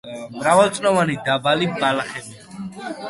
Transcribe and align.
მრავალწლოვანი 0.37 1.17
დაბალი 1.27 1.67
ბალახებია. 1.85 2.97